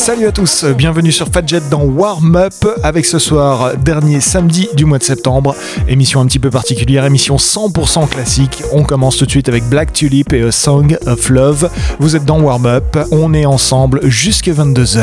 [0.00, 4.86] Salut à tous, bienvenue sur Fadjet dans Warm Up avec ce soir, dernier samedi du
[4.86, 5.54] mois de septembre.
[5.88, 8.62] Émission un petit peu particulière, émission 100% classique.
[8.72, 11.70] On commence tout de suite avec Black Tulip et A Song of Love.
[11.98, 15.00] Vous êtes dans Warm Up, on est ensemble jusqu'à 22h.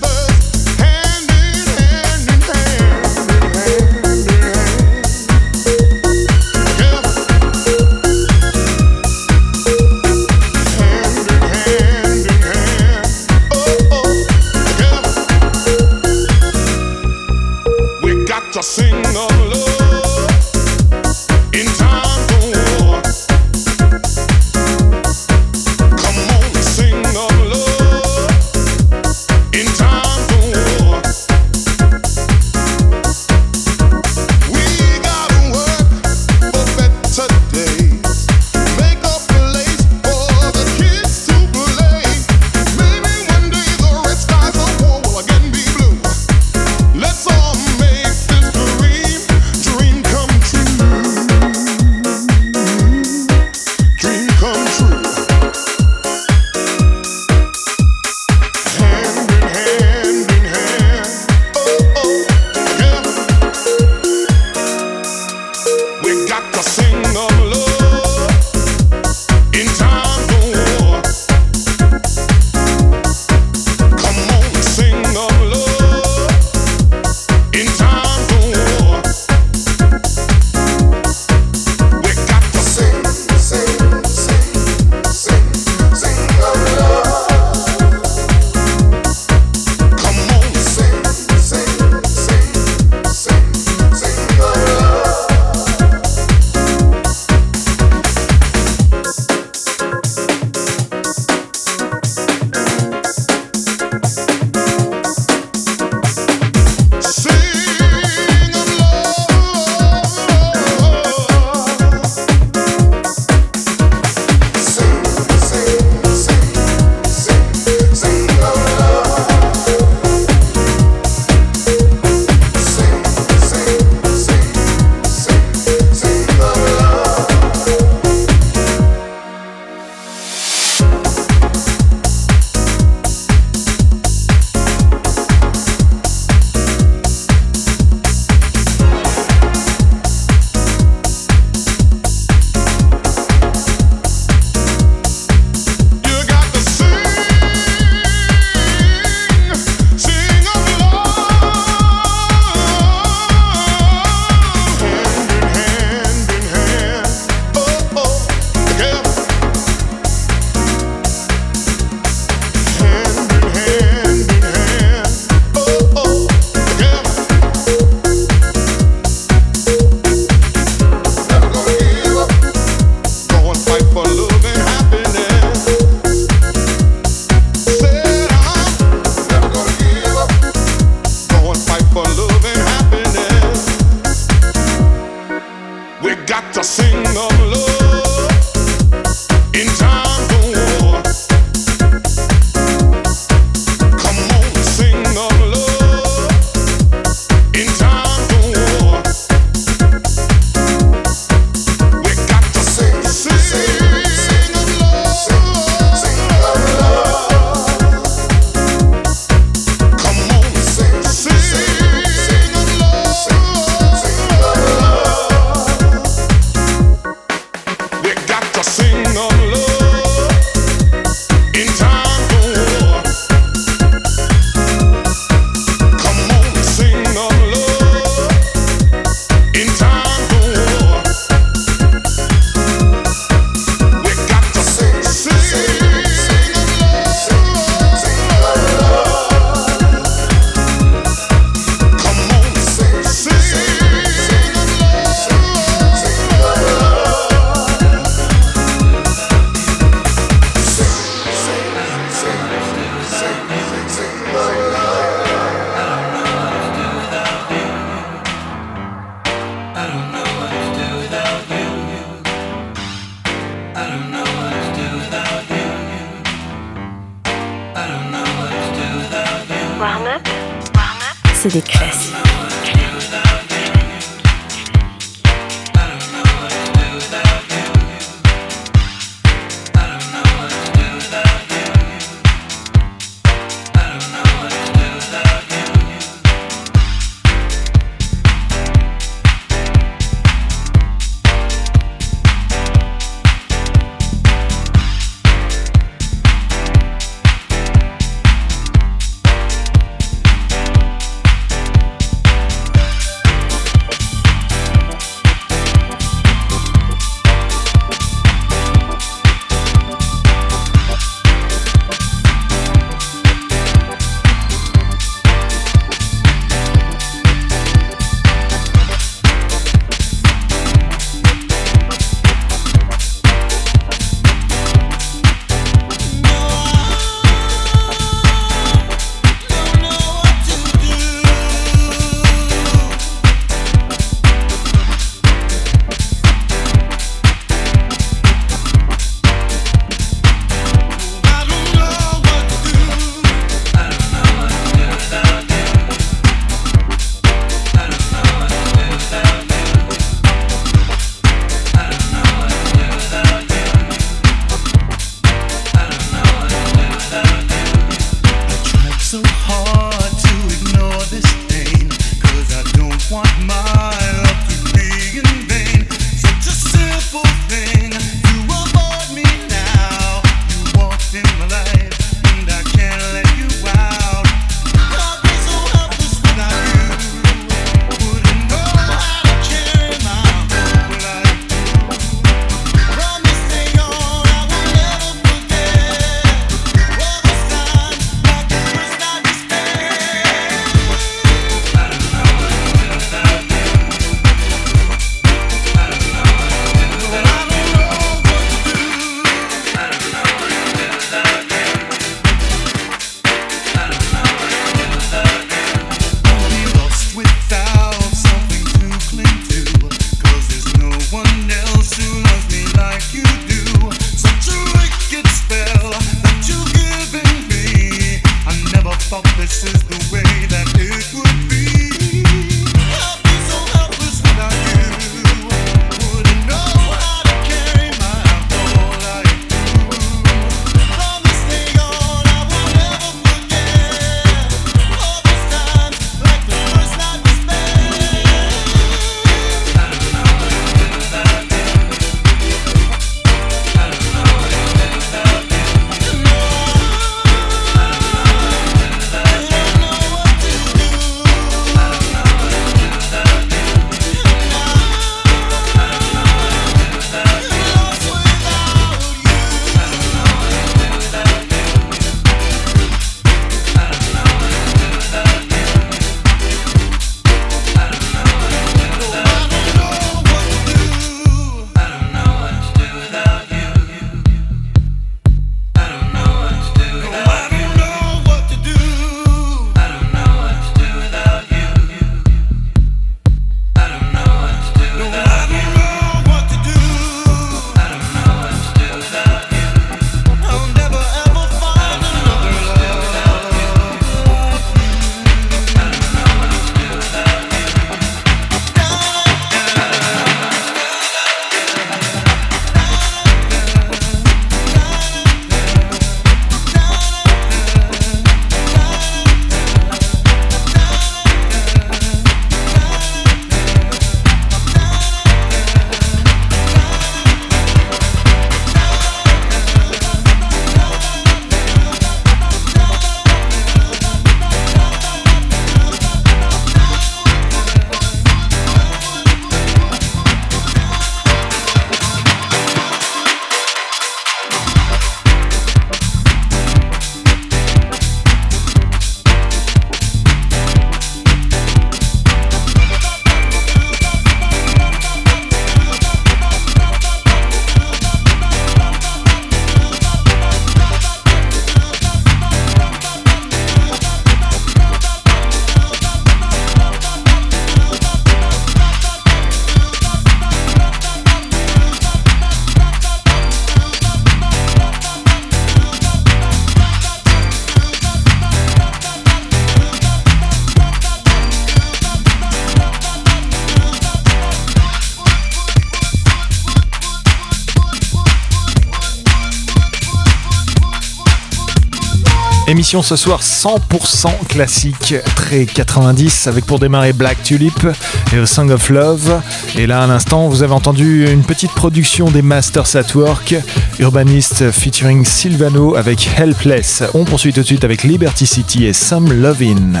[582.72, 587.86] Émission ce soir 100% classique, très 90, avec pour démarrer Black Tulip
[588.32, 589.42] et A Song of Love.
[589.76, 593.56] Et là, à l'instant, vous avez entendu une petite production des Masters at Work,
[593.98, 597.02] Urbanist featuring Silvano avec Helpless.
[597.12, 600.00] On poursuit tout de suite avec Liberty City et Some Lovin'.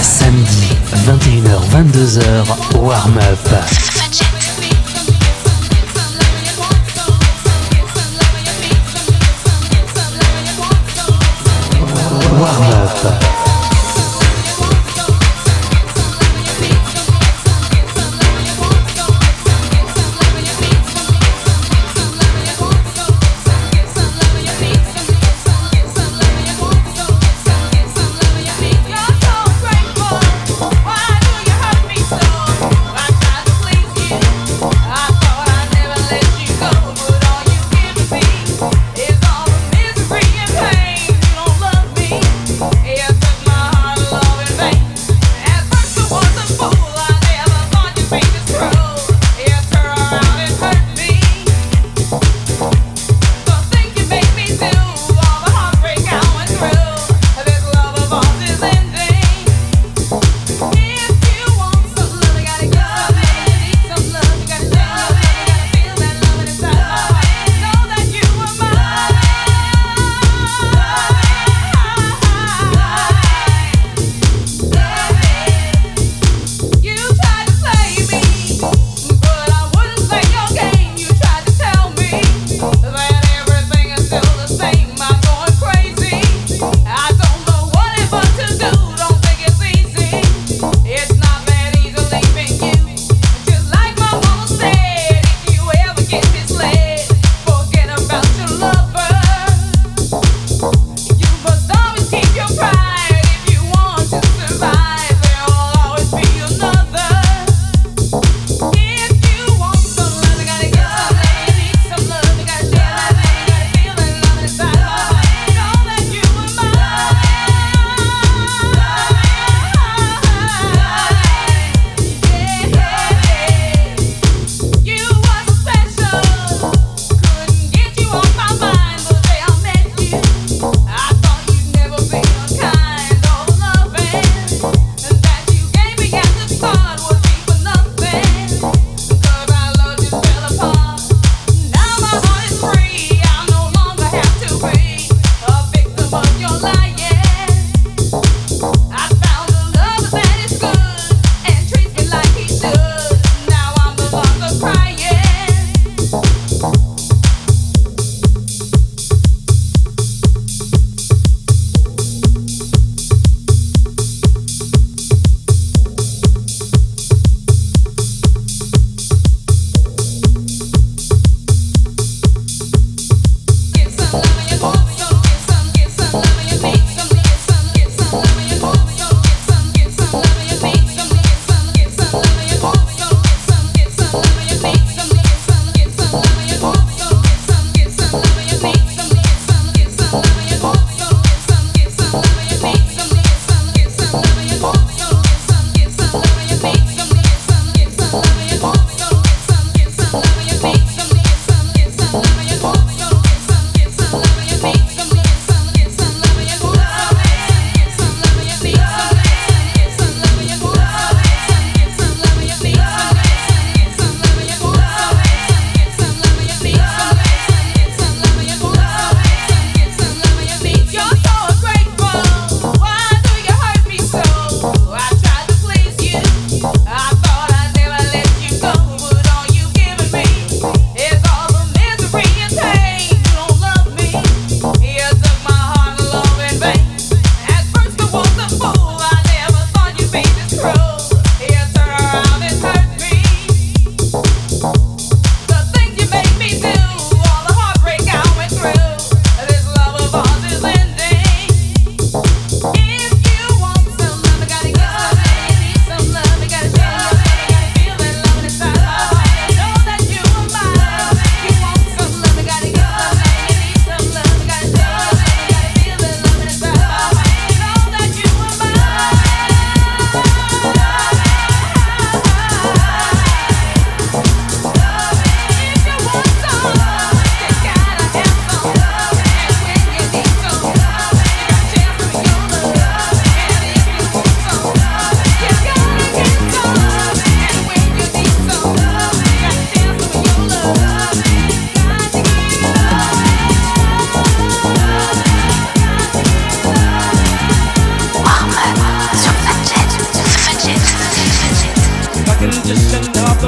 [0.00, 0.68] Samedi,
[1.04, 2.44] 21h, 22h,
[12.38, 13.35] Warm Up.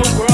[0.03, 0.28] the world.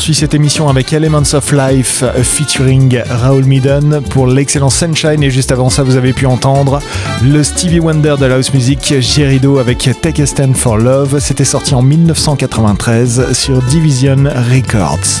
[0.00, 5.52] Poursuit cette émission avec Elements of Life featuring Raoul Midden pour l'excellent Sunshine et juste
[5.52, 6.80] avant ça vous avez pu entendre
[7.22, 11.18] le Stevie Wonder de la house music Gerido avec Take a Stand for Love.
[11.18, 15.20] C'était sorti en 1993 sur Division Records.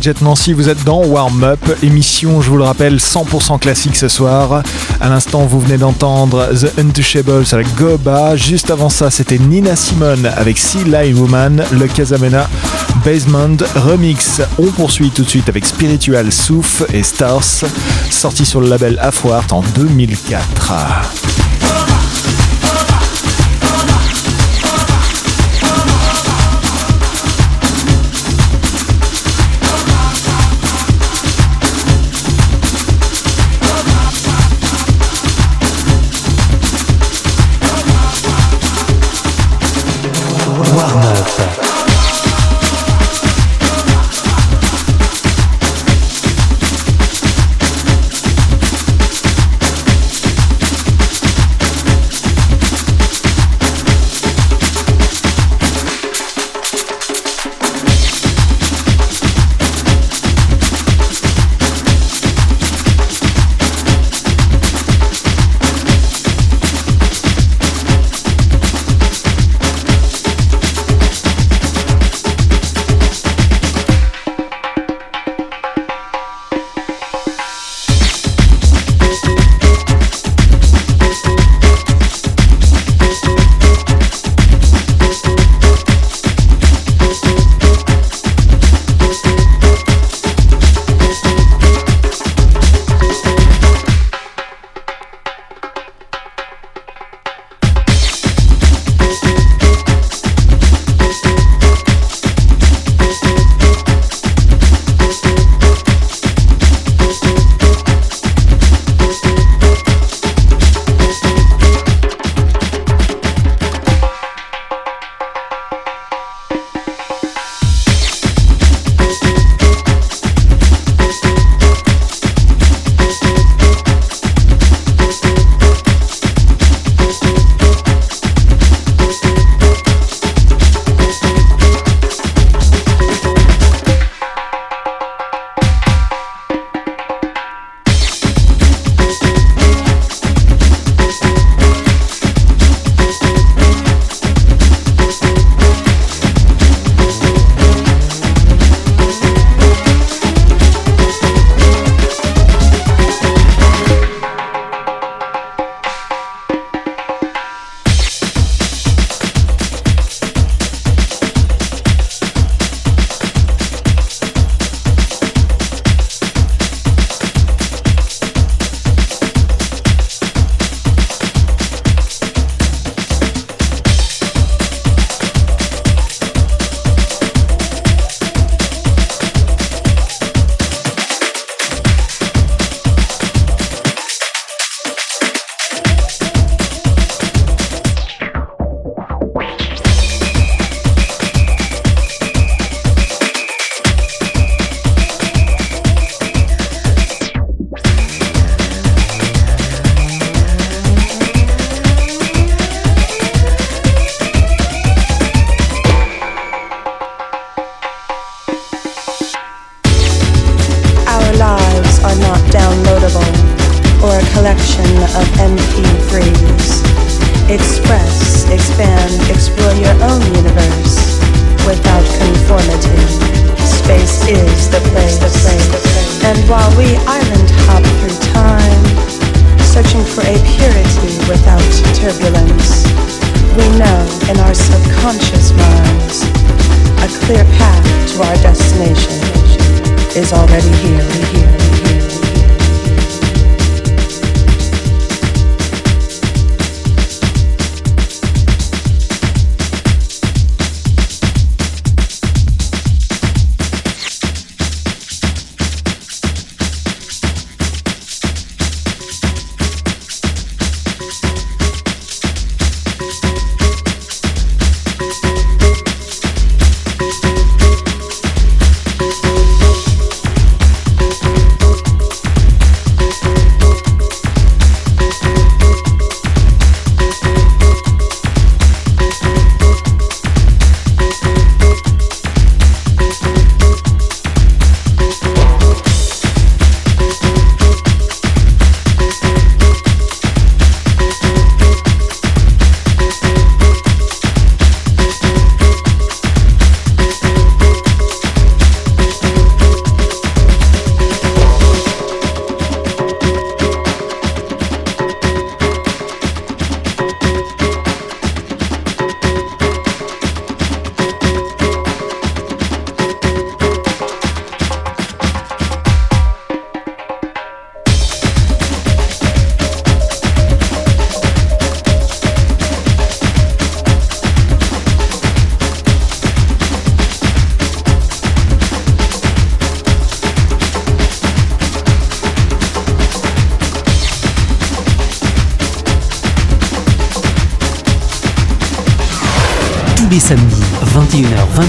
[0.00, 4.08] Jet Nancy, vous êtes dans Warm Up, émission, je vous le rappelle, 100% classique ce
[4.08, 4.62] soir.
[5.00, 8.34] À l'instant, vous venez d'entendre The Untouchables avec Goba.
[8.36, 12.48] Juste avant ça, c'était Nina Simone avec Sea Live Woman, le Casamena
[13.04, 14.40] Basement Remix.
[14.58, 17.64] On poursuit tout de suite avec Spiritual Souff et Stars,
[18.10, 21.49] sorti sur le label Afwart en 2004.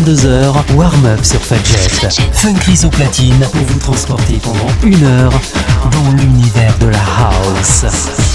[0.01, 2.09] 21h-22h, warm-up sur Fadjet.
[2.33, 5.33] Funk au platine pour vous transporter pendant une heure
[5.91, 8.30] dans l'univers de la house.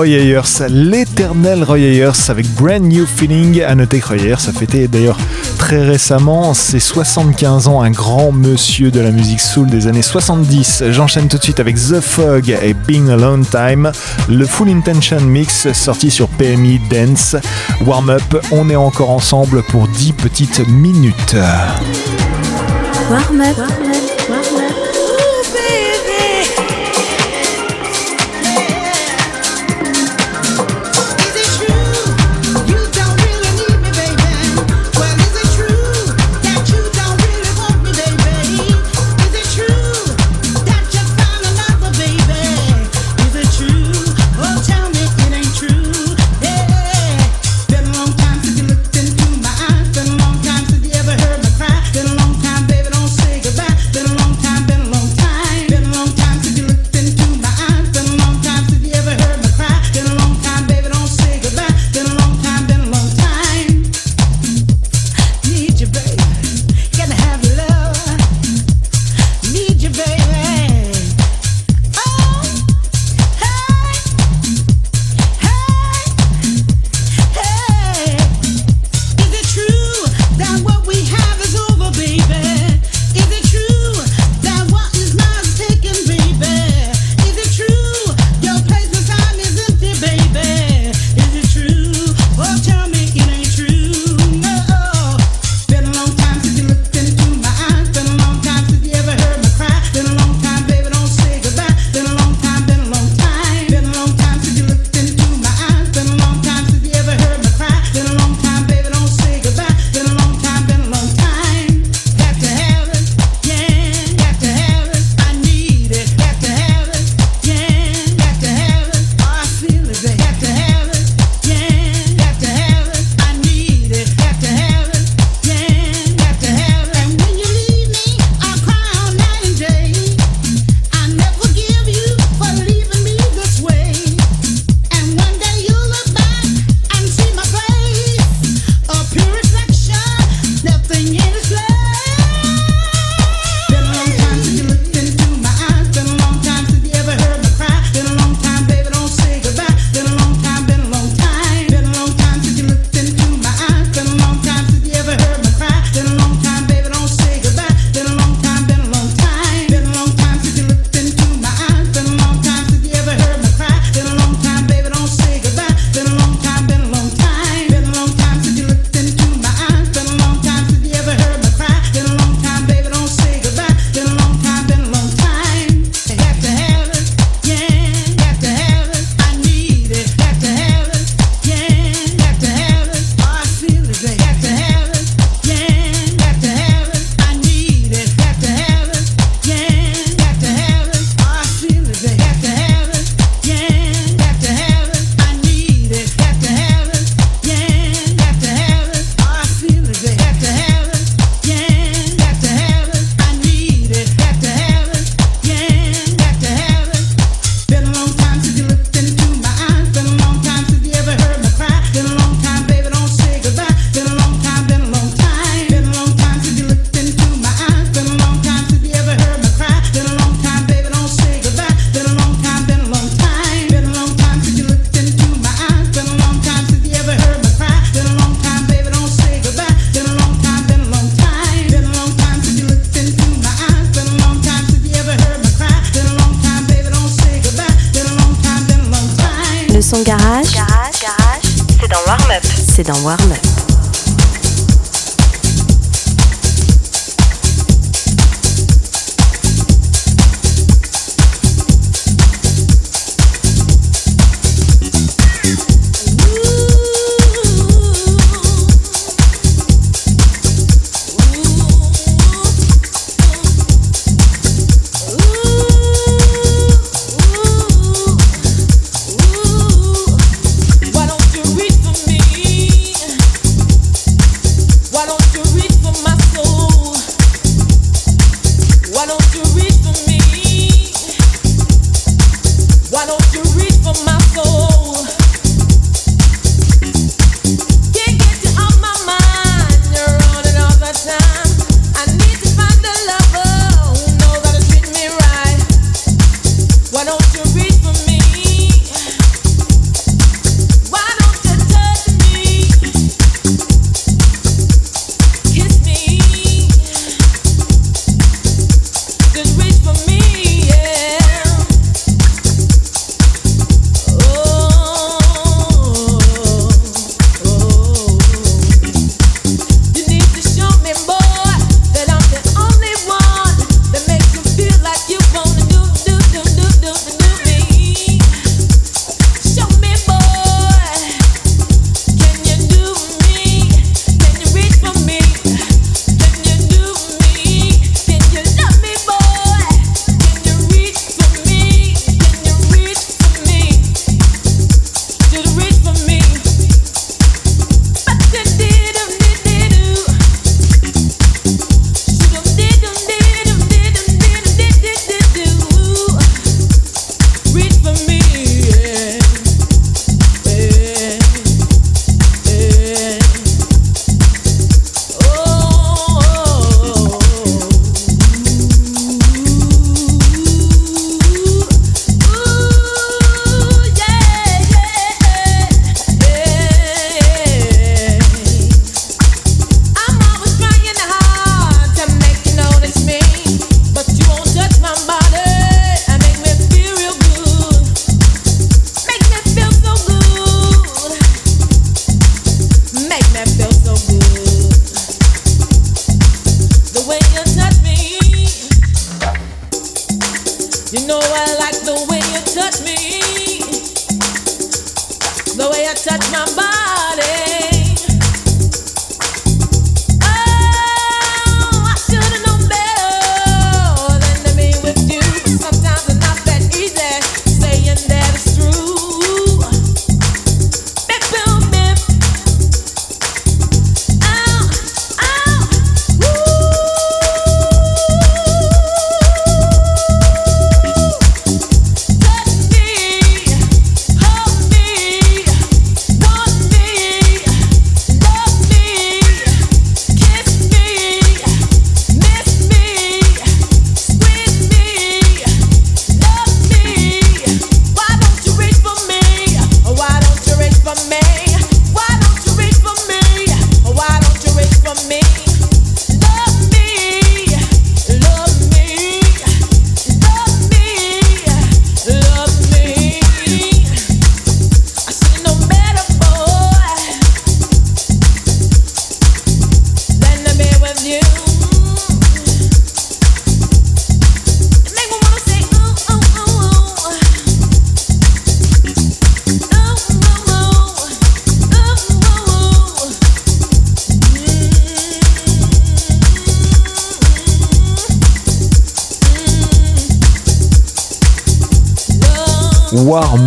[0.00, 3.60] Roy Ayers, l'éternel Roy Ayers avec Brand New Feeling.
[3.60, 5.18] À noter que Roy Ayers a fêté d'ailleurs
[5.58, 10.84] très récemment ses 75 ans, un grand monsieur de la musique soul des années 70.
[10.88, 13.92] J'enchaîne tout de suite avec The Fog et Being Alone Time,
[14.30, 17.36] le Full Intention Mix sorti sur PMI Dance.
[17.84, 21.36] Warm Up, on est encore ensemble pour 10 petites minutes.
[23.10, 23.89] Warm Up.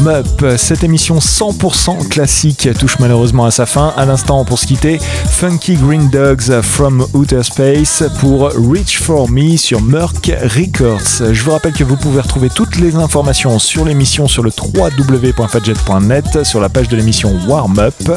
[0.03, 0.57] Warm Up.
[0.57, 3.93] Cette émission 100% classique touche malheureusement à sa fin.
[3.95, 9.55] À l'instant, pour se quitter, Funky Green Dogs from Outer Space pour Reach for Me
[9.57, 11.31] sur Merck Records.
[11.31, 16.43] Je vous rappelle que vous pouvez retrouver toutes les informations sur l'émission sur le www.fadjet.net
[16.43, 18.11] sur la page de l'émission Warm Up.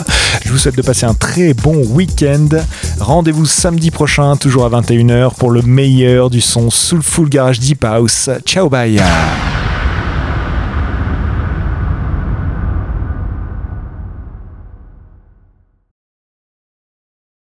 [0.44, 2.48] Je vous souhaite de passer un très bon week-end.
[3.00, 8.30] Rendez-vous samedi prochain, toujours à 21h, pour le meilleur du son Soulful Garage Deep House.
[8.44, 9.00] Ciao, bye!